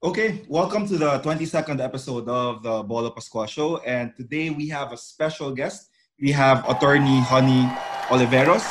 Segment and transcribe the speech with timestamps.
[0.00, 3.78] Okay, welcome to the 22nd episode of the Bolo Pascual Show.
[3.78, 5.90] And today we have a special guest.
[6.20, 7.66] We have attorney Honey
[8.06, 8.62] Oliveros,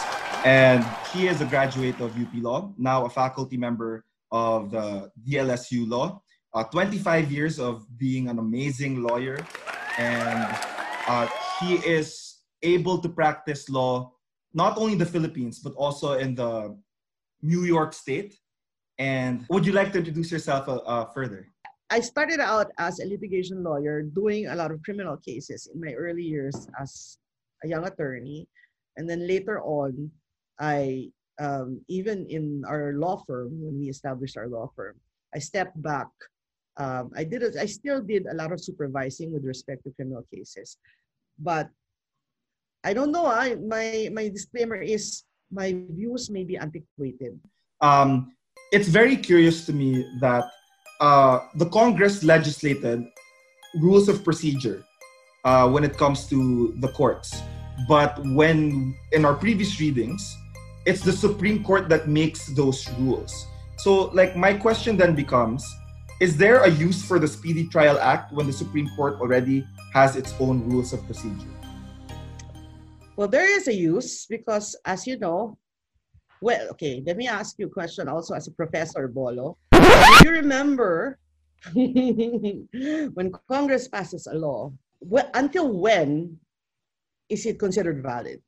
[0.46, 5.86] and he is a graduate of UP Law, now a faculty member of the DLSU
[5.90, 6.22] Law.
[6.54, 9.46] Uh, 25 years of being an amazing lawyer,
[9.98, 10.48] and
[11.10, 11.28] uh,
[11.60, 14.14] he is able to practice law
[14.54, 16.74] not only in the Philippines, but also in the
[17.42, 18.40] New York State
[19.00, 21.48] and would you like to introduce yourself uh, uh, further?
[21.90, 25.94] I started out as a litigation lawyer doing a lot of criminal cases in my
[25.94, 27.18] early years as
[27.64, 28.48] a young attorney.
[28.98, 30.12] And then later on,
[30.60, 35.00] I, um, even in our law firm, when we established our law firm,
[35.34, 36.08] I stepped back.
[36.78, 37.58] Um, I did.
[37.58, 40.78] I still did a lot of supervising with respect to criminal cases,
[41.40, 41.70] but
[42.84, 43.26] I don't know.
[43.26, 47.40] I my my disclaimer is my views may be antiquated.
[47.82, 48.37] Um,
[48.72, 50.44] it's very curious to me that
[51.00, 53.06] uh, the Congress legislated
[53.76, 54.84] rules of procedure
[55.46, 57.42] uh, when it comes to the courts.
[57.88, 60.36] But when in our previous readings,
[60.86, 63.46] it's the Supreme Court that makes those rules.
[63.78, 65.64] So, like, my question then becomes
[66.20, 70.16] Is there a use for the Speedy Trial Act when the Supreme Court already has
[70.16, 71.54] its own rules of procedure?
[73.16, 75.60] Well, there is a use because, as you know,
[76.42, 79.58] well, okay, let me ask you a question also as a professor, Bolo.
[79.72, 79.82] Do
[80.26, 81.20] you remember
[81.74, 86.38] when Congress passes a law, well, until when
[87.30, 88.42] is it considered valid?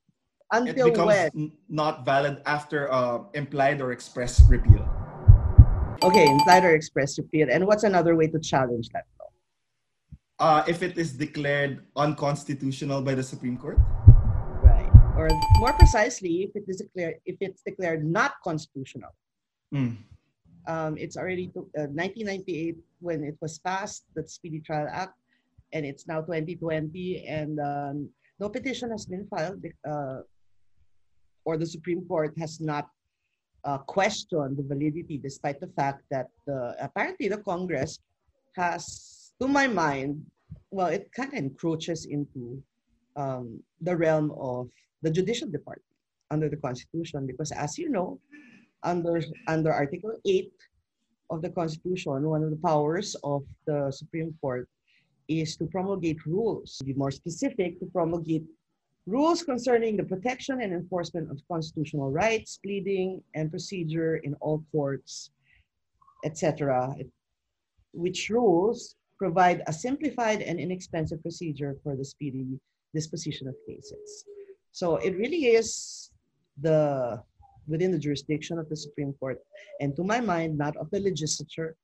[0.52, 1.52] Until it becomes when?
[1.70, 4.88] not valid after uh, implied or express repeal.
[6.02, 7.50] Okay, implied or express repeal.
[7.52, 9.30] And what's another way to challenge that law?
[10.40, 13.78] Uh, if it is declared unconstitutional by the Supreme Court
[15.20, 15.28] or
[15.60, 19.12] more precisely, if it is declared if it's declared not constitutional.
[19.76, 19.98] Mm.
[20.68, 25.16] Um, it's already to, uh, 1998 when it was passed, the Speedy Trial Act,
[25.74, 28.10] and it's now 2020, and um,
[28.40, 30.20] no petition has been filed, uh,
[31.44, 32.88] or the Supreme Court has not
[33.66, 36.30] uh, questioned the validity, despite the fact that
[36.80, 38.00] apparently the Congress
[38.56, 40.24] has, to my mind,
[40.72, 42.62] well, it kind of encroaches into
[43.16, 44.70] um, the realm of
[45.02, 45.86] the judicial department
[46.32, 48.20] under the Constitution because, as you know,
[48.84, 50.52] under under Article 8
[51.30, 54.68] of the Constitution, one of the powers of the Supreme Court
[55.28, 56.78] is to promulgate rules.
[56.78, 58.46] To be more specific, to promulgate
[59.06, 65.32] rules concerning the protection and enforcement of constitutional rights, pleading, and procedure in all courts,
[66.26, 66.96] etc.,
[67.94, 72.60] which rules provide a simplified and inexpensive procedure for the speedy
[72.94, 74.26] disposition of cases.
[74.72, 76.12] So it really is
[76.62, 77.22] the
[77.68, 79.40] within the jurisdiction of the Supreme Court,
[79.80, 81.76] and to my mind, not of the legislature,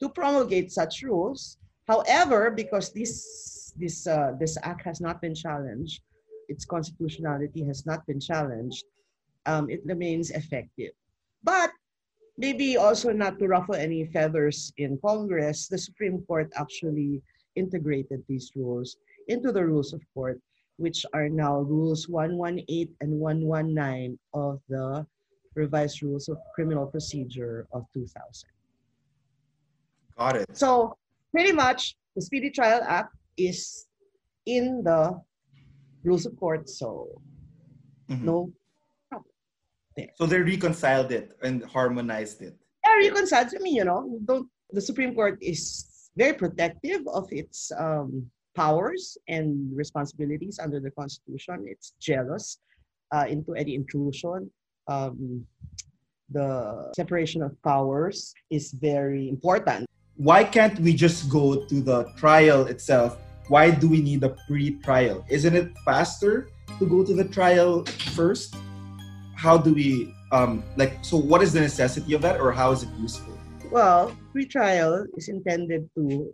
[0.00, 1.58] to promulgate such rules.
[1.88, 6.02] However, because this this uh, this act has not been challenged,
[6.48, 8.84] its constitutionality has not been challenged,
[9.46, 10.92] um, it remains effective.
[11.42, 11.70] But
[12.38, 17.22] maybe also not to ruffle any feathers in Congress, the Supreme Court actually
[17.56, 18.96] integrated these rules
[19.28, 20.40] into the rules of court
[20.82, 25.06] which are now rules 118 and 119 of the
[25.54, 28.50] revised rules of criminal procedure of 2000.
[30.18, 30.56] Got it.
[30.56, 30.96] So
[31.30, 33.86] pretty much the Speedy Trial Act is
[34.46, 35.20] in the
[36.02, 37.08] rules of court, so
[38.10, 38.26] mm-hmm.
[38.26, 38.52] no
[39.08, 39.30] problem
[39.96, 40.10] there.
[40.16, 42.58] So they reconciled it and harmonized it.
[42.84, 43.54] Yeah, reconciled.
[43.54, 49.16] I mean, you know, don't the Supreme Court is very protective of its um, powers
[49.28, 51.64] and responsibilities under the Constitution.
[51.66, 52.58] It's jealous
[53.12, 54.50] uh, into any intrusion.
[54.88, 55.46] Um,
[56.30, 59.86] the separation of powers is very important.
[60.16, 63.18] Why can't we just go to the trial itself?
[63.48, 65.24] Why do we need a pre trial?
[65.28, 66.48] Isn't it faster
[66.78, 68.54] to go to the trial first?
[69.34, 72.82] How do we, um, like, so what is the necessity of that or how is
[72.82, 73.36] it useful?
[73.70, 76.32] Well, pre trial is intended to,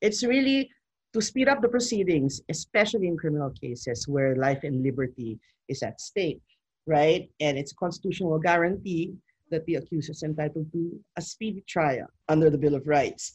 [0.00, 0.70] it's really
[1.14, 5.38] to speed up the proceedings, especially in criminal cases where life and liberty
[5.68, 6.42] is at stake,
[6.86, 7.30] right?
[7.40, 9.14] And it's a constitutional guarantee
[9.50, 13.32] that the accused is entitled to a speedy trial under the Bill of Rights.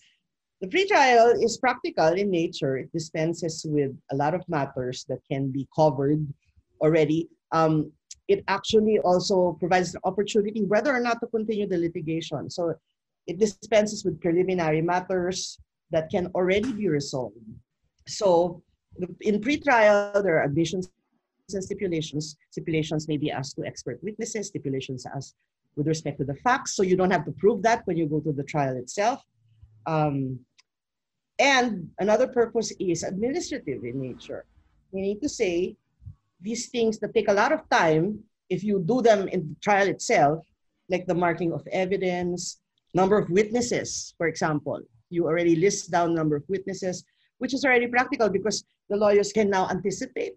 [0.59, 2.75] The pre-trial is practical in nature.
[2.77, 6.27] It dispenses with a lot of matters that can be covered
[6.81, 7.29] already.
[7.53, 7.93] Um,
[8.27, 12.49] it actually also provides an opportunity whether or not to continue the litigation.
[12.49, 12.73] So
[13.25, 15.57] it dispenses with preliminary matters
[15.91, 17.37] that can already be resolved
[18.09, 18.61] so
[19.21, 20.89] in pre-trial, there are admissions
[21.53, 22.37] and stipulations.
[22.51, 25.33] Stipulations may be asked to expert witnesses, stipulations as
[25.75, 26.75] with respect to the facts.
[26.75, 29.23] So you don't have to prove that when you go to the trial itself.
[29.85, 30.39] Um,
[31.39, 34.45] and another purpose is administrative in nature.
[34.91, 35.77] We need to say
[36.41, 38.19] these things that take a lot of time,
[38.49, 40.45] if you do them in the trial itself,
[40.89, 42.59] like the marking of evidence,
[42.93, 47.05] number of witnesses, for example, you already list down number of witnesses,
[47.39, 50.33] which is already practical because the lawyers can now anticipate.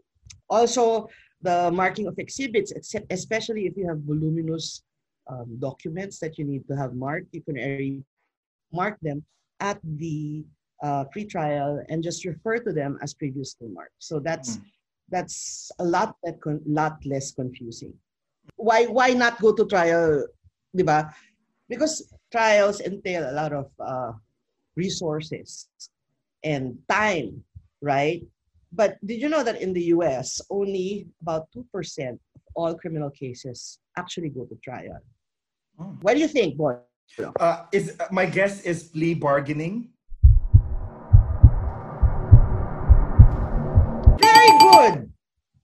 [0.49, 1.08] Also,
[1.43, 2.72] the marking of exhibits,
[3.10, 4.82] especially if you have voluminous
[5.28, 8.02] um, documents that you need to have marked, you can already
[8.72, 9.25] mark them
[9.60, 10.44] at the
[10.82, 13.94] uh, pre-trial and just refer to them as previously marked.
[13.98, 14.62] So that's mm.
[15.10, 17.94] that's a lot that con- lot less confusing.
[18.56, 20.26] Why why not go to trial,
[20.76, 21.12] diba?
[21.69, 24.12] Because trials entail a lot of uh,
[24.75, 25.69] resources
[26.44, 27.43] and time,
[27.81, 28.23] right?
[28.73, 31.65] But did you know that in the US, only about 2%
[32.12, 34.99] of all criminal cases actually go to trial?
[35.79, 35.97] Oh.
[36.00, 36.77] What do you think, boy?
[37.39, 39.91] Uh, is uh, my guess is plea bargaining.
[44.17, 45.12] Very good.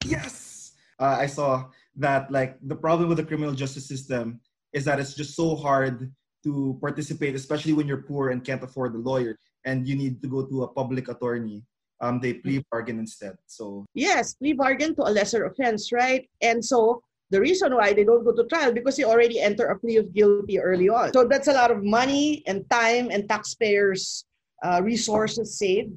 [0.04, 0.72] Yes.
[0.98, 4.40] Uh, I saw that like the problem with the criminal justice system
[4.74, 6.12] is that it's just so hard
[6.44, 10.28] to participate, especially when you're poor and can't afford a lawyer and you need to
[10.28, 11.60] go to a public attorney.
[12.00, 13.36] Um, they plea bargain instead.
[13.46, 16.24] So yes, plea bargain to a lesser offense, right?
[16.40, 19.78] And so the reason why they don't go to trial because they already enter a
[19.78, 21.12] plea of guilty early on.
[21.12, 24.24] So that's a lot of money and time and taxpayers'
[24.64, 25.92] uh, resources saved.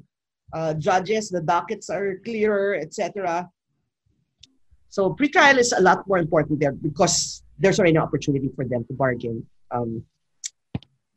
[0.52, 3.48] Uh, judges, the dockets are clearer, etc.
[4.90, 8.84] So pretrial is a lot more important there because there's already an opportunity for them
[8.84, 10.04] to bargain um,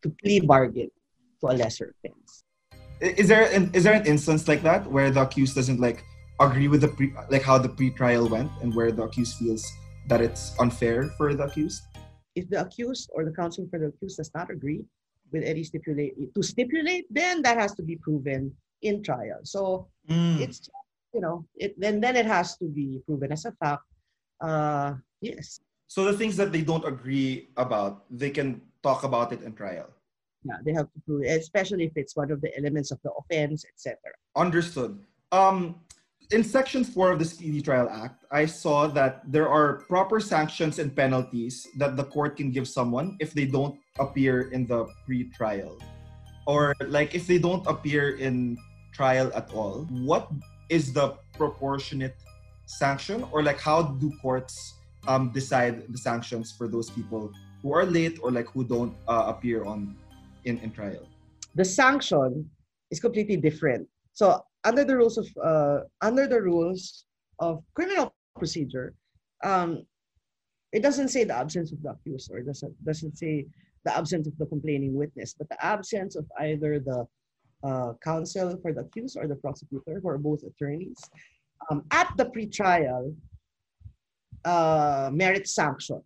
[0.04, 0.90] to plea bargain
[1.42, 2.45] to a lesser offense.
[3.06, 6.04] Is there an, is there an instance like that where the accused doesn't like
[6.40, 9.64] agree with the pre like how the pre-trial went and where the accused feels
[10.08, 11.84] that it's unfair for the accused?
[12.34, 14.84] If the accused or the counsel for the accused does not agree
[15.32, 19.40] with any stipulate to stipulate, then that has to be proven in trial.
[19.44, 20.40] So mm.
[20.42, 20.68] it's
[21.14, 23.86] you know it then then it has to be proven as a fact.
[24.42, 25.60] Uh, yes.
[25.88, 29.94] So the things that they don't agree about, they can talk about it in trial.
[30.46, 33.10] Yeah, they have to prove it, especially if it's one of the elements of the
[33.12, 33.98] offense, etc.
[34.36, 35.02] Understood.
[35.32, 35.82] Um,
[36.32, 40.78] in Section 4 of the Speedy Trial Act, I saw that there are proper sanctions
[40.78, 45.78] and penalties that the court can give someone if they don't appear in the pre-trial.
[46.46, 48.58] Or like if they don't appear in
[48.94, 50.30] trial at all, what
[50.70, 52.18] is the proportionate
[52.68, 53.26] sanction?
[53.32, 54.76] Or like how do courts
[55.08, 57.32] um, decide the sanctions for those people
[57.62, 59.96] who are late or like who don't uh, appear on
[60.46, 61.08] in, in trial?
[61.56, 62.50] The sanction
[62.92, 63.88] is completely different.
[64.14, 67.06] So under the rules of uh, under the rules
[67.40, 68.94] of criminal procedure,
[69.44, 69.86] um,
[70.72, 73.46] it doesn't say the absence of the accused or doesn't doesn't say
[73.84, 77.06] the absence of the complaining witness, but the absence of either the
[77.64, 80.98] uh, counsel for the accused or the prosecutor, who are both attorneys,
[81.70, 83.16] um, at the pretrial
[84.44, 86.02] uh, merit sanction.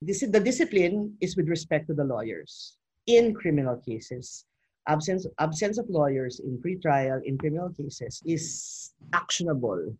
[0.00, 2.76] This, is, the discipline is with respect to the lawyers
[3.06, 4.46] in criminal cases.
[4.88, 9.94] Absence, absence of lawyers in pre-trial in criminal cases is actionable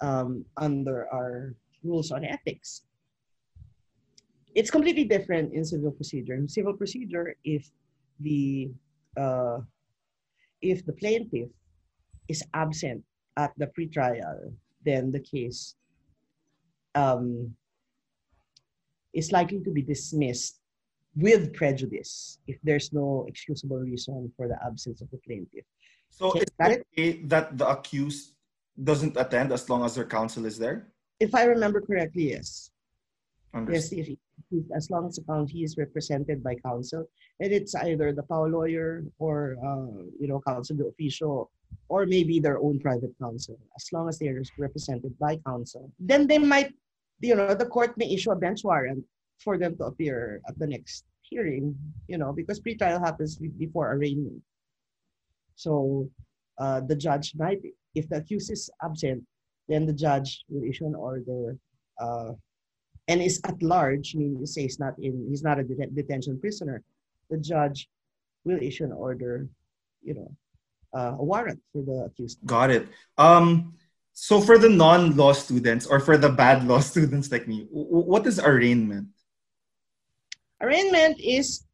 [0.00, 1.54] um, under our
[1.84, 2.82] rules on ethics.
[4.54, 6.34] It's completely different in civil procedure.
[6.34, 7.70] In civil procedure, if
[8.20, 8.70] the
[9.16, 9.58] uh,
[10.62, 11.50] if the plaintiff
[12.28, 13.02] is absent
[13.36, 14.52] at the pre-trial,
[14.84, 15.74] then the case
[16.94, 17.54] um,
[19.12, 20.60] is likely to be dismissed
[21.16, 25.64] with prejudice if there's no excusable reason for the absence of the plaintiff.
[26.10, 28.34] So okay, is that it that the accused
[28.82, 30.88] doesn't attend as long as their counsel is there?
[31.20, 32.70] If I remember correctly, yes.
[33.70, 34.18] Yes, if he,
[34.74, 37.06] as long as the county is represented by counsel,
[37.38, 41.50] and it's either the PAO lawyer or uh, you know counsel the official
[41.88, 43.58] or maybe their own private counsel.
[43.76, 46.74] As long as they are represented by counsel, then they might
[47.20, 49.04] you know, the court may issue a bench warrant
[49.42, 51.76] for them to appear at the next hearing,
[52.08, 54.42] you know, because pretrial happens before arraignment.
[55.56, 56.08] So
[56.58, 57.60] uh, the judge might,
[57.94, 59.24] if the accused is absent,
[59.68, 61.56] then the judge will issue an order
[62.00, 62.32] uh,
[63.08, 66.40] and is at large, meaning to say he's not in, he's not a det- detention
[66.40, 66.82] prisoner.
[67.30, 67.88] The judge
[68.44, 69.48] will issue an order,
[70.02, 70.30] you know,
[70.94, 72.38] uh, a warrant for the accused.
[72.44, 72.88] Got it.
[73.18, 73.74] Um,
[74.12, 78.38] so for the non-law students or for the bad law students like me, what is
[78.38, 79.08] arraignment?
[80.62, 81.64] Arraignment is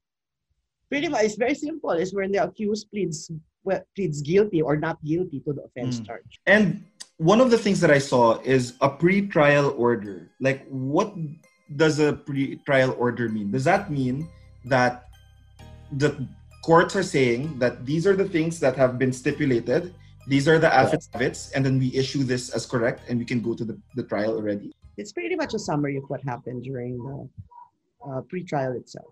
[0.88, 1.90] pretty much it's very simple.
[1.90, 3.30] It's when the accused pleads
[3.64, 6.06] well, pleads guilty or not guilty to the offense mm.
[6.06, 6.40] charge.
[6.46, 6.84] And
[7.18, 10.30] one of the things that I saw is a pre-trial order.
[10.40, 11.14] Like, what
[11.76, 13.50] does a pre-trial order mean?
[13.50, 14.28] Does that mean
[14.64, 15.04] that
[15.92, 16.26] the
[16.64, 19.94] courts are saying that these are the things that have been stipulated,
[20.26, 23.54] these are the affidavits, and then we issue this as correct and we can go
[23.54, 24.72] to the, the trial already.
[24.96, 27.28] It's pretty much a summary of what happened during the
[28.08, 29.08] uh, pre-trial itself.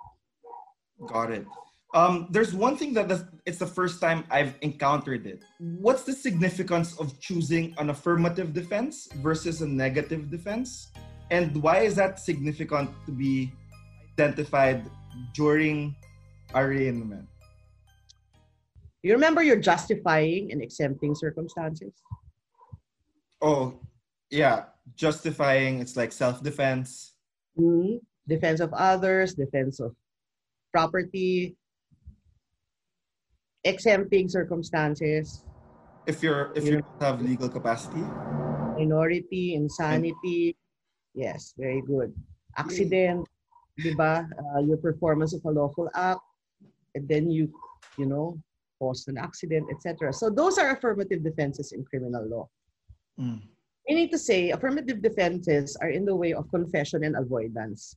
[1.07, 1.47] Got it.
[1.95, 3.11] Um, there's one thing that
[3.47, 5.42] it's the first time I've encountered it.
[5.59, 10.88] What's the significance of choosing an affirmative defense versus a negative defense?
[11.30, 13.52] And why is that significant to be
[14.18, 14.90] identified
[15.35, 15.97] during
[16.54, 17.26] arraignment?
[19.02, 21.92] You remember you're justifying and exempting circumstances?
[23.40, 23.80] Oh,
[24.30, 24.64] yeah.
[24.97, 27.14] Justifying, it's like self defense.
[27.59, 27.97] Mm-hmm.
[28.29, 29.97] Defense of others, defense of
[30.71, 31.57] property,
[33.65, 35.45] exempting circumstances.
[36.07, 38.05] If you're if you, you don't have legal capacity.
[38.77, 40.57] Minority, insanity.
[41.15, 42.15] Yes, very good.
[42.57, 43.27] Accident,
[43.81, 44.29] diba?
[44.29, 46.21] Uh, your performance of a lawful act,
[46.95, 47.51] and then you,
[47.97, 48.39] you know,
[48.79, 50.13] caused an accident, etc.
[50.13, 52.49] So those are affirmative defenses in criminal law.
[53.19, 53.43] Mm.
[53.89, 57.97] Meaning to say, affirmative defenses are in the way of confession and avoidance.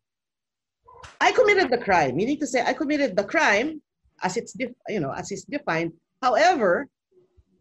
[1.20, 3.81] I committed the crime, meaning to say I committed the crime
[4.24, 4.55] as it's
[4.89, 5.93] you know as it's defined.
[6.22, 6.88] However,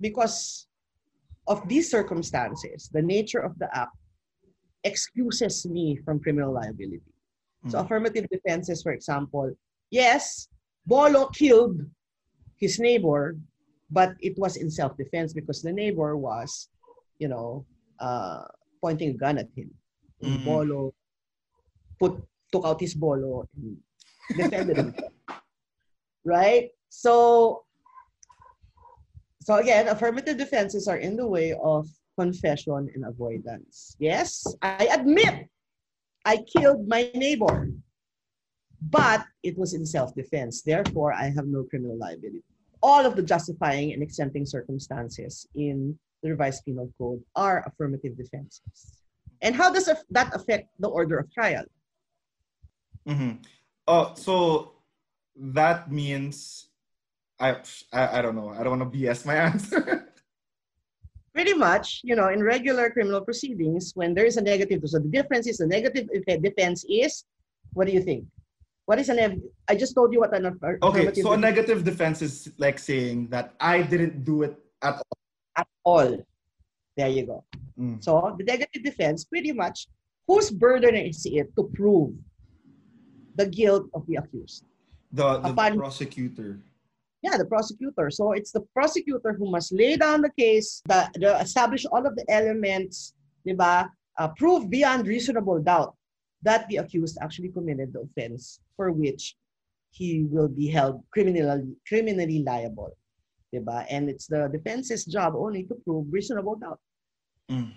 [0.01, 0.67] because
[1.47, 3.97] of these circumstances, the nature of the act
[4.85, 7.01] excuses me from criminal liability.
[7.65, 7.71] Mm-hmm.
[7.71, 7.85] So hmm.
[7.85, 9.53] affirmative defenses, for example,
[9.91, 10.49] yes,
[10.87, 11.81] Bolo killed
[12.57, 13.37] his neighbor,
[13.91, 16.69] but it was in self-defense because the neighbor was,
[17.19, 17.67] you know,
[17.99, 18.45] uh,
[18.81, 19.71] pointing a gun at him.
[20.23, 20.45] Mm-hmm.
[20.45, 20.95] Bolo
[21.99, 23.77] put took out his bolo oh, and
[24.37, 25.13] defended himself.
[26.25, 26.69] right?
[26.89, 27.65] So,
[29.41, 31.89] so again, affirmative defenses are in the way of
[32.19, 33.97] confession and avoidance.
[33.99, 35.49] Yes, I admit
[36.25, 37.71] I killed my neighbor,
[38.91, 40.63] but it was in self-defense.
[40.63, 42.45] Therefore, I have no criminal liability.
[42.83, 49.01] All of the justifying and exempting circumstances in the revised penal code are affirmative defenses.
[49.43, 51.65] And how does that affect the order of trial?
[53.09, 53.43] Mm-hmm.
[53.87, 54.73] Uh, so
[55.37, 56.69] that means
[57.39, 57.57] I,
[57.93, 58.51] I, I don't know.
[58.51, 60.13] I don't want to BS my answer.
[61.33, 65.09] Pretty much, you know, in regular criminal proceedings, when there is a negative, so the
[65.09, 66.09] difference is the negative
[66.43, 67.25] defense is,
[67.73, 68.25] what do you think?
[68.85, 69.41] What is an?
[69.69, 70.59] I just told you what an.
[70.83, 75.19] Okay, so a negative defense is like saying that I didn't do it at all.
[75.57, 76.27] At all.
[76.97, 77.45] There you go.
[77.79, 78.03] Mm.
[78.03, 79.87] So the negative defense, pretty much,
[80.27, 82.15] whose burden is it to prove
[83.37, 84.65] the guilt of the accused?
[85.13, 86.61] The, the Upon, prosecutor.
[87.23, 88.11] Yeah, the prosecutor.
[88.11, 92.17] So it's the prosecutor who must lay down the case, the, the establish all of
[92.17, 93.15] the elements,
[93.47, 93.89] diba?
[94.19, 95.95] Uh, prove beyond reasonable doubt
[96.43, 99.37] that the accused actually committed the offense for which
[99.91, 102.93] he will be held criminally criminally liable.
[103.55, 103.85] Diba?
[103.91, 106.81] And it's the defense's job only to prove reasonable doubt.
[107.51, 107.73] Mm.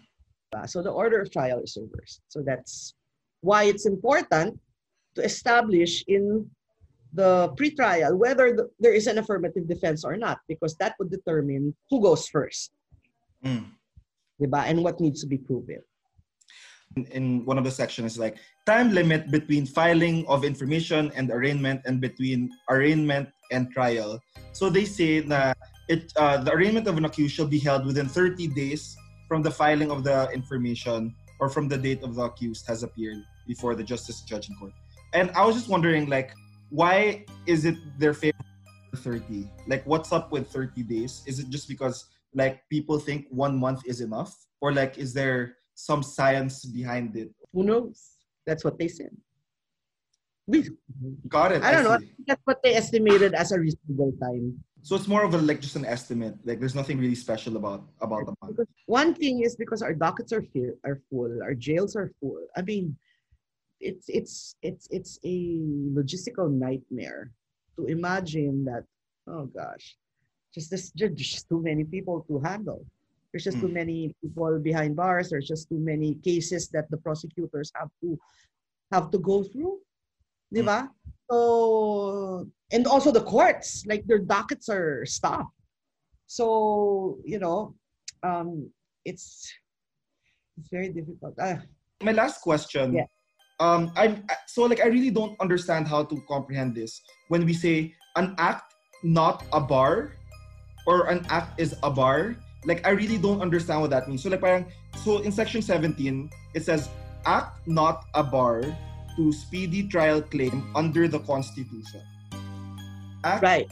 [0.67, 2.21] So the order of trial is reversed.
[2.27, 2.93] So that's
[3.41, 4.59] why it's important
[5.15, 6.49] to establish in
[7.13, 11.73] the pre-trial whether the, there is an affirmative defense or not because that would determine
[11.89, 12.71] who goes first
[13.45, 13.65] mm.
[14.41, 14.63] diba?
[14.65, 15.81] and what needs to be proven
[16.97, 21.81] in, in one of the sections like time limit between filing of information and arraignment
[21.85, 24.19] and between arraignment and trial
[24.51, 25.57] so they say that
[25.89, 29.51] it uh, the arraignment of an accused shall be held within 30 days from the
[29.51, 33.83] filing of the information or from the date of the accused has appeared before the
[33.83, 34.73] justice judge in court
[35.13, 36.33] and i was just wondering like
[36.69, 38.47] why is it their favorite
[38.97, 39.49] 30?
[39.67, 41.23] Like, what's up with 30 days?
[41.27, 45.57] Is it just because like people think one month is enough, or like is there
[45.75, 47.29] some science behind it?
[47.53, 48.17] Who knows?
[48.45, 49.11] That's what they said.
[50.47, 50.67] We
[51.27, 51.63] got it.
[51.63, 52.05] I don't I know.
[52.27, 54.59] That's what they estimated as a reasonable time.
[54.81, 56.35] So it's more of a like just an estimate.
[56.43, 58.59] Like there's nothing really special about about the month.
[58.87, 62.43] One thing is because our dockets are full, are full, our jails are full.
[62.57, 62.97] I mean,
[63.83, 65.59] it's it's it's it's a
[65.91, 67.31] logistical nightmare
[67.75, 68.83] to imagine that
[69.27, 69.97] oh gosh
[70.53, 72.85] just this just too many people to handle.
[73.31, 73.61] There's just mm.
[73.61, 73.81] too hmm.
[73.81, 75.31] many people behind bars.
[75.31, 78.19] There's just too many cases that the prosecutors have to
[78.91, 79.81] have to go through
[80.53, 80.89] mm.
[81.31, 85.57] so and also the courts like their dockets are stopped.
[86.27, 87.73] So you know
[88.21, 88.69] um
[89.03, 89.49] it's
[90.57, 91.33] it's very difficult.
[91.39, 91.57] Uh,
[92.03, 92.93] my last question.
[92.93, 93.09] Yeah
[93.63, 96.99] um i'm so like i really don't understand how to comprehend this
[97.31, 100.19] when we say an act not a bar
[100.85, 102.35] or an act is a bar
[102.67, 104.67] like i really don't understand what that means so like parang,
[105.03, 106.89] so in section 17 it says
[107.25, 108.67] act not a bar
[109.15, 112.03] to speedy trial claim under the constitution
[113.23, 113.67] act, right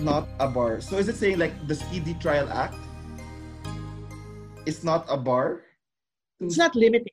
[0.00, 0.80] not a bar.
[0.80, 2.76] So is it saying like the Speedy Trial Act
[4.64, 5.62] is not a bar?
[6.40, 7.12] It's not limiting.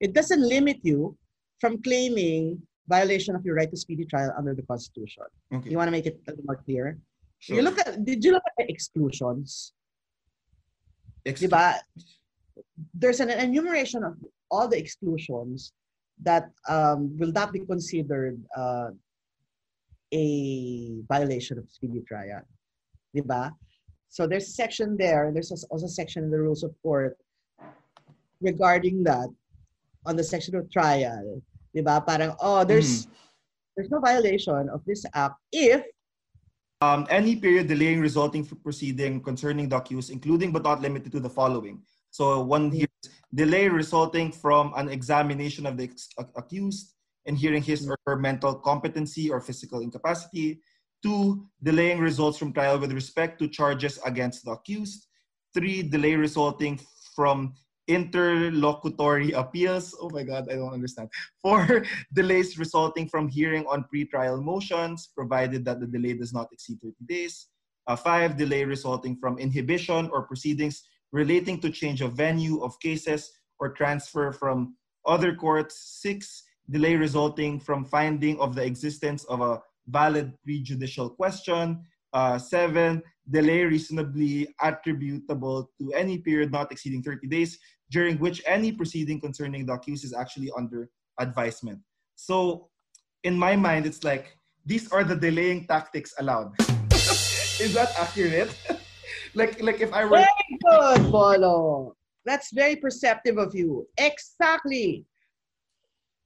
[0.00, 1.16] It doesn't limit you
[1.60, 5.24] from claiming violation of your right to speedy trial under the Constitution.
[5.52, 5.70] Okay.
[5.70, 6.98] You want to make it a little more clear?
[7.38, 7.56] Sure.
[7.56, 9.72] You look at did you look at the exclusions?
[11.24, 11.82] Exclusions.
[12.94, 14.14] There's an enumeration of
[14.50, 15.72] all the exclusions
[16.22, 18.90] that um, will not be considered uh,
[20.12, 22.42] a violation of speedy trial.
[23.14, 23.52] Diba?
[24.08, 27.18] So there's a section there, and there's also a section in the rules of court
[28.40, 29.28] regarding that
[30.06, 31.40] on the section of trial.
[31.76, 32.06] Diba?
[32.06, 33.10] Parang, oh, there's, mm.
[33.76, 35.82] there's no violation of this act if
[36.84, 41.20] um, any period delaying resulting from proceeding concerning the accused, including but not limited to
[41.20, 41.80] the following.
[42.10, 42.86] So one here
[43.34, 45.90] delay resulting from an examination of the
[46.36, 46.92] accused
[47.26, 50.60] and hearing his or her mental competency or physical incapacity.
[51.02, 55.06] Two, delaying results from trial with respect to charges against the accused.
[55.54, 56.80] Three, delay resulting
[57.16, 57.54] from
[57.88, 59.94] interlocutory appeals.
[60.00, 61.08] Oh my God, I don't understand.
[61.42, 66.80] Four, delays resulting from hearing on pretrial motions, provided that the delay does not exceed
[66.80, 67.48] 30 days.
[67.86, 73.30] Uh, five, delay resulting from inhibition or proceedings relating to change of venue of cases
[73.60, 74.74] or transfer from
[75.06, 76.00] other courts.
[76.02, 81.84] Six, delay resulting from finding of the existence of a valid prejudicial question.
[82.14, 87.58] Uh, seven, delay reasonably attributable to any period not exceeding 30 days
[87.90, 91.80] during which any proceeding concerning the accused is actually under advisement.
[92.14, 92.68] So,
[93.24, 96.52] in my mind, it's like these are the delaying tactics allowed.
[97.60, 98.56] is that accurate?
[99.34, 100.22] like, like if I were.
[100.22, 101.96] Very good, Bolo.
[102.24, 103.86] That's very perceptive of you.
[103.98, 105.04] Exactly.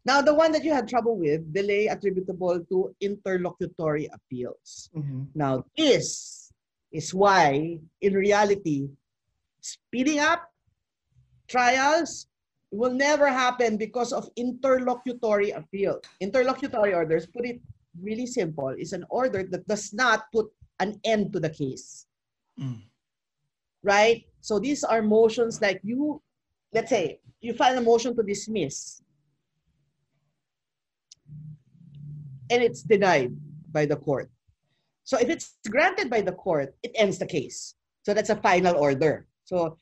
[0.05, 4.91] Now, the one that you had trouble with, delay attributable to interlocutory appeals.
[4.97, 5.25] Mm-hmm.
[5.35, 6.53] Now, this
[6.93, 8.89] is why, in reality,
[9.61, 10.49] speeding up
[11.49, 12.27] trials
[12.71, 16.01] will never happen because of interlocutory appeal.
[16.21, 17.61] Interlocutory orders, put it
[18.01, 20.47] really simple, is an order that does not put
[20.81, 22.07] an end to the case.
[22.61, 22.83] Mm.
[23.83, 24.25] Right?
[24.41, 26.23] So these are motions like you,
[26.73, 29.03] let's say, you file a motion to dismiss
[32.51, 33.35] and it's denied
[33.73, 34.31] by the court.
[35.05, 37.75] So if it's granted by the court, it ends the case.
[38.03, 39.27] So that's a final order.
[39.45, 39.77] So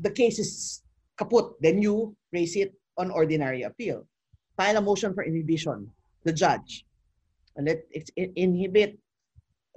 [0.00, 0.82] the case is
[1.18, 1.54] kaput.
[1.60, 4.06] Then you raise it on ordinary appeal.
[4.56, 5.90] File a motion for inhibition,
[6.24, 6.84] the judge.
[7.56, 8.98] And let it inhibit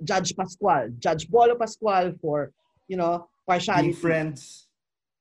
[0.04, 2.52] Judge Pascual, Judge Bolo Pascual for,
[2.88, 3.90] you know, partiality.
[3.90, 4.68] Being friends.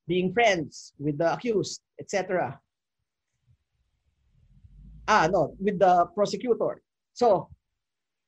[0.06, 2.60] Being friends with the accused, etc
[5.08, 6.82] ah, no, with the prosecutor.
[7.12, 7.48] So,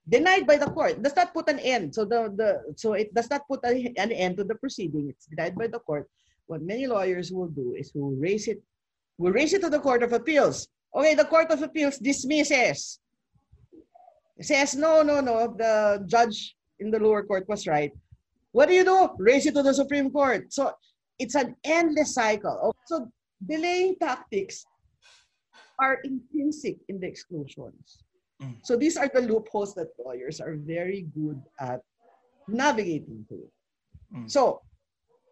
[0.08, 1.94] denied by the court does not put an end.
[1.94, 5.10] So the, the so it does not put an end to the proceeding.
[5.10, 6.08] It's denied by the court.
[6.46, 8.62] What many lawyers will do is will raise it,
[9.18, 10.68] will raise it to the Court of Appeals.
[10.94, 13.00] Okay, the Court of Appeals dismisses.
[14.40, 15.54] says no, no, no.
[15.58, 17.90] The judge in the lower court was right.
[18.52, 19.10] What do you do?
[19.18, 20.52] Raise it to the Supreme Court.
[20.52, 20.72] So
[21.18, 22.74] it's an endless cycle.
[22.86, 23.10] So
[23.44, 24.64] delaying tactics
[25.78, 28.04] are intrinsic in the exclusions.
[28.42, 28.56] Mm.
[28.62, 31.80] So these are the loopholes that lawyers are very good at
[32.48, 33.48] navigating through.
[34.14, 34.30] Mm.
[34.30, 34.62] So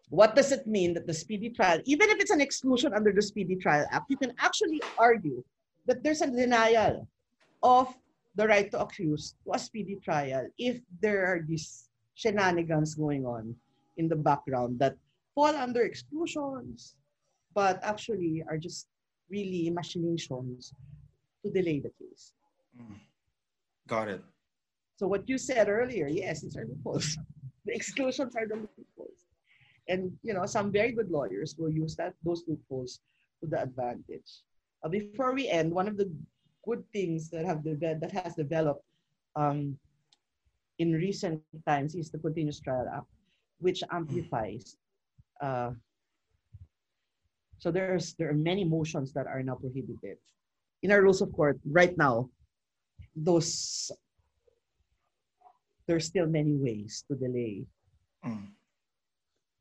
[0.09, 3.21] what does it mean that the speedy trial, even if it's an exclusion under the
[3.21, 5.43] Speedy Trial Act, you can actually argue
[5.85, 7.07] that there's a denial
[7.63, 7.93] of
[8.35, 13.55] the right to accuse to a speedy trial if there are these shenanigans going on
[13.97, 14.95] in the background that
[15.33, 16.95] fall under exclusions,
[17.53, 18.87] but actually are just
[19.29, 20.73] really machinations
[21.43, 22.33] to delay the case.
[22.79, 22.95] Mm.
[23.87, 24.23] Got it.
[24.97, 27.17] So what you said earlier, yes, these are loopholes.
[27.65, 29.27] the exclusions are the loopholes.
[29.87, 32.99] And you know, some very good lawyers will use that those loopholes
[33.41, 34.41] to the advantage.
[34.83, 36.11] Uh, before we end, one of the
[36.65, 38.83] good things that have de- that has developed
[39.35, 39.77] um,
[40.79, 43.05] in recent times is the Continuous Trial Act,
[43.59, 43.95] which mm.
[43.95, 44.77] amplifies
[45.41, 45.71] uh,
[47.65, 50.21] so there's there are many motions that are now prohibited.
[50.85, 52.29] In our rules of court, right now,
[53.17, 53.89] those
[55.89, 57.65] there's still many ways to delay
[58.21, 58.53] mm.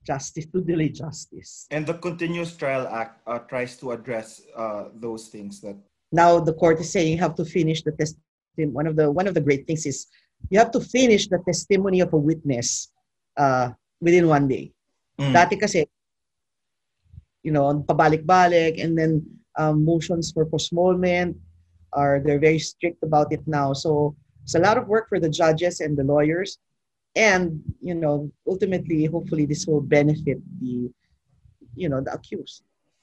[0.04, 1.64] justice, to delay justice.
[1.72, 5.80] And the Continuous Trial Act uh, tries to address uh, those things that
[6.12, 8.20] now the court is saying you have to finish the testimony.
[8.68, 10.12] One of the one of the great things is
[10.52, 12.92] you have to finish the testimony of a witness
[13.40, 14.76] uh, within one day.
[15.16, 15.32] Mm.
[15.32, 15.88] Dati kasi
[17.44, 19.22] you know, pabalik-balik, and then
[19.56, 21.36] um, motions for postponement
[21.92, 23.72] are they're very strict about it now.
[23.72, 26.58] So it's a lot of work for the judges and the lawyers
[27.16, 30.90] and you know ultimately hopefully this will benefit the
[31.74, 32.62] you know the accused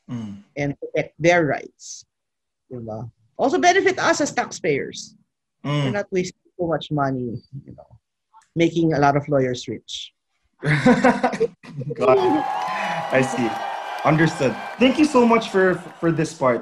[0.10, 0.38] mm.
[0.58, 2.06] and protect their rights
[2.71, 3.10] diba?
[3.38, 5.15] also benefit us as taxpayers
[5.63, 5.86] mm.
[5.86, 7.88] we're not wasting so much money you know
[8.56, 10.13] making a lot of lawyers rich
[10.63, 11.47] i
[13.23, 13.70] see
[14.03, 14.55] understood.
[14.77, 16.59] Thank you so much for for this part